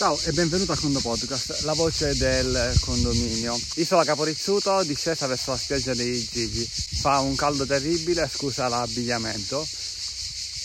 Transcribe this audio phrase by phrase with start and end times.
[0.00, 3.54] Ciao e benvenuto a Condo Podcast, la voce del condominio.
[3.74, 6.66] Isola Caporizzuto, discesa verso la spiaggia dei Gigi.
[7.00, 9.60] Fa un caldo terribile, scusa l'abbigliamento.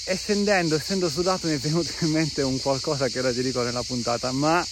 [0.05, 3.61] E scendendo, essendo sudato, mi è venuto in mente un qualcosa che ora ti dico
[3.61, 4.65] nella puntata, ma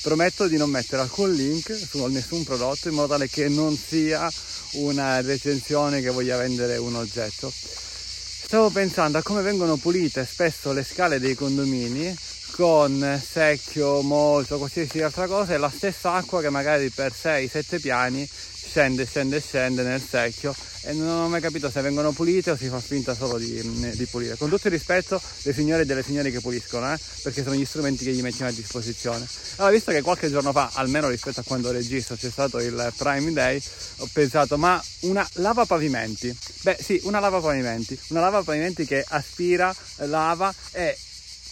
[0.00, 4.32] prometto di non mettere alcun link su nessun prodotto in modo tale che non sia
[4.76, 7.52] una recensione che voglia vendere un oggetto.
[7.52, 12.16] Stavo pensando a come vengono pulite spesso le scale dei condomini
[12.56, 18.26] con secchio, molto, qualsiasi altra cosa e la stessa acqua che magari per 6-7 piani
[18.26, 22.68] scende, scende, scende nel secchio e non ho mai capito se vengono pulite o si
[22.68, 24.36] fa finta solo di, di pulire.
[24.36, 27.64] Con tutto il rispetto dei signori e delle signore che puliscono, eh, perché sono gli
[27.66, 29.26] strumenti che gli mettiamo a disposizione.
[29.56, 33.32] Allora, visto che qualche giorno fa, almeno rispetto a quando registro, c'è stato il Prime
[33.32, 33.60] Day,
[33.98, 36.34] ho pensato, ma una lava pavimenti?
[36.62, 40.96] Beh sì, una lava pavimenti, una lava pavimenti che aspira lava e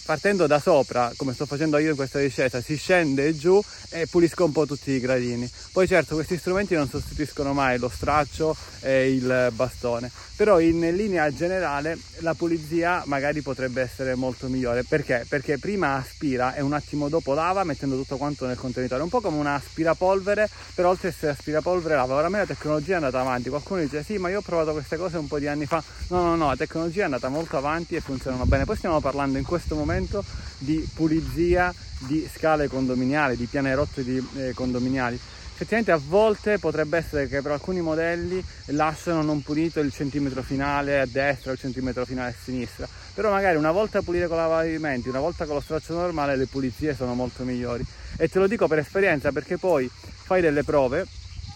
[0.05, 4.45] partendo da sopra, come sto facendo io in questa discesa, si scende giù e pulisco
[4.45, 5.49] un po' tutti i gradini.
[5.71, 11.33] Poi certo questi strumenti non sostituiscono mai lo straccio e il bastone, però in linea
[11.33, 14.83] generale la pulizia magari potrebbe essere molto migliore.
[14.83, 15.25] Perché?
[15.27, 19.21] Perché prima aspira e un attimo dopo lava mettendo tutto quanto nel contenitore, un po'
[19.21, 22.13] come un aspirapolvere, però oltre a essere aspirapolvere lava.
[22.15, 25.17] Oramai la tecnologia è andata avanti, qualcuno dice sì ma io ho provato queste cose
[25.17, 28.01] un po' di anni fa, no no no, la tecnologia è andata molto avanti e
[28.01, 28.65] funzionano bene.
[28.65, 30.23] Poi stiamo parlando in questo momento momento
[30.57, 35.15] di pulizia di scale condominiali, di pianerotte di, eh, condominiali.
[35.15, 40.99] Effettivamente a volte potrebbe essere che per alcuni modelli lasciano non pulito il centimetro finale
[40.99, 45.07] a destra o il centimetro finale a sinistra, però magari una volta pulire con lavamenti,
[45.07, 47.85] una volta con lo straccio normale le pulizie sono molto migliori.
[48.17, 51.05] E te lo dico per esperienza perché poi fai delle prove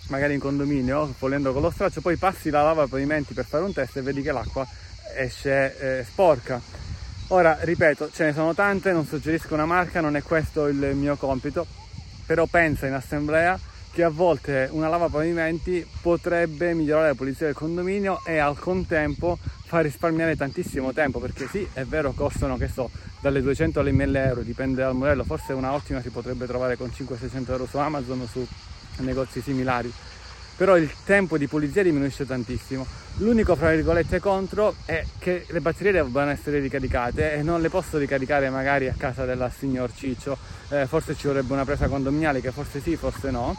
[0.08, 3.98] magari in condominio, pulendo con lo straccio, poi passi la lava per fare un test
[3.98, 4.66] e vedi che l'acqua
[5.16, 6.62] esce eh, sporca
[7.32, 11.16] Ora, ripeto, ce ne sono tante, non suggerisco una marca, non è questo il mio
[11.16, 11.68] compito,
[12.26, 13.60] però pensa in assemblea
[13.92, 19.38] che a volte una lava pavimenti potrebbe migliorare la pulizia del condominio e al contempo
[19.66, 22.90] far risparmiare tantissimo tempo perché sì, è vero, costano, che so,
[23.22, 26.88] dalle 200 alle 1000 euro, dipende dal modello, forse una ottima si potrebbe trovare con
[26.92, 28.44] 500-600 euro su Amazon o su
[29.02, 29.94] negozi similari
[30.60, 32.86] però il tempo di pulizia diminuisce tantissimo.
[33.20, 37.98] L'unico, fra virgolette, contro è che le batterie devono essere ricaricate e non le posso
[37.98, 40.38] ricaricare magari a casa della signor Ciccio,
[40.68, 43.56] eh, forse ci vorrebbe una presa condominiale che forse sì, forse no,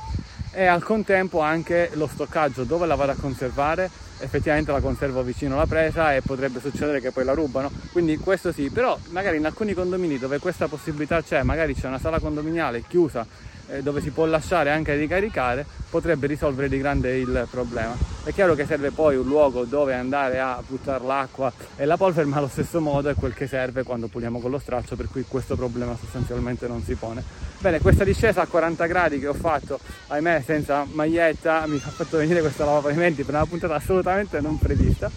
[0.52, 3.88] e al contempo anche lo stoccaggio dove la vado a conservare?
[4.18, 7.70] Effettivamente la conservo vicino alla presa e potrebbe succedere che poi la rubano.
[7.92, 11.98] Quindi questo sì però magari in alcuni condomini dove questa possibilità c'è magari c'è una
[11.98, 13.26] sala condominiale chiusa
[13.70, 17.97] eh, dove si può lasciare anche ricaricare potrebbe risolvere di grande il problema.
[18.22, 22.26] È chiaro che serve poi un luogo dove andare a buttare l'acqua e la polvere,
[22.26, 25.25] ma allo stesso modo è quel che serve quando puliamo con lo straccio, per cui
[25.26, 27.49] questo problema sostanzialmente non si pone.
[27.60, 32.16] Bene, questa discesa a 40 gradi che ho fatto, ahimè senza maglietta, mi ha fatto
[32.16, 35.10] venire questa lavapavimenti per una puntata assolutamente non prevista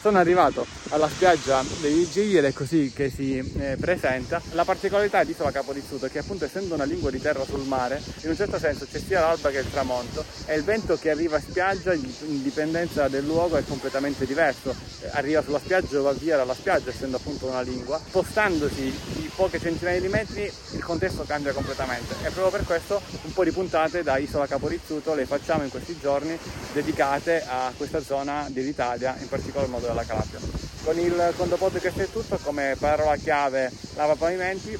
[0.00, 4.40] sono arrivato alla spiaggia dei Gigli ed è così che si eh, presenta.
[4.52, 8.00] La particolarità di Isola Caporizzuto è che appunto essendo una lingua di terra sul mare,
[8.22, 11.36] in un certo senso c'è sia l'alba che il tramonto e il vento che arriva
[11.36, 14.74] a spiaggia in dipendenza del luogo è completamente diverso.
[15.02, 18.00] Eh, arriva sulla spiaggia o va via dalla spiaggia essendo appunto una lingua.
[18.02, 23.32] Spostandosi di poche centinaia di metri il contesto cambia completamente e proprio per questo un
[23.32, 26.38] po' di puntate da Isola Caporizzuto le facciamo in questi giorni
[26.72, 30.38] dedicate a questa zona dell'Italia, in particolar modo della Calabria.
[30.84, 34.78] Con il Condo Podcast è tutto, come parola chiave lava pavimenti,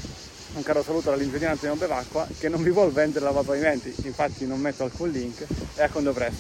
[0.52, 4.60] un caro saluto dall'ingegnere Antonio Bevacqua che non vi vuole vendere lava pavimenti, infatti non
[4.60, 5.44] metto alcun link
[5.74, 6.38] e a Condo Presto.